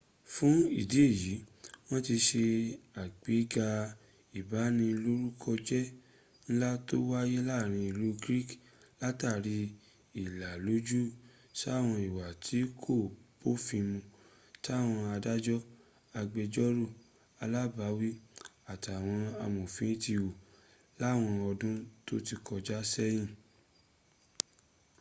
fún 0.33 0.55
ìdí 0.81 0.99
èyí, 1.09 1.33
wọ́n 1.87 2.01
ti 2.07 2.15
se 2.27 2.43
àgbéga 3.03 3.67
ìbanilórúkọjẹ́ 4.39 5.83
ńlá 6.51 6.69
tó 6.87 6.95
wáyé 7.11 7.37
láàrin 7.49 7.83
ìlú 7.91 8.07
greek 8.23 8.49
látara 9.01 9.53
ìlàlójú 10.23 10.99
sáwọn 11.59 11.95
ìwà 12.07 12.25
tí 12.45 12.59
kò 12.83 12.93
bófin 13.39 13.85
mun 13.91 14.05
táwọn 14.65 14.99
adájọ́ 15.15 15.59
agbẹ́jọ́rò 16.19 16.85
alágbàwí 17.43 18.09
àtàwọn 18.73 19.19
amòfin 19.43 19.93
ti 20.03 20.11
hù 20.19 20.29
láwọn 21.01 21.31
ọdún 21.49 21.75
tó 22.05 22.15
ti 22.27 22.35
kọjá 22.47 22.77
sẹ́yìn 22.93 23.27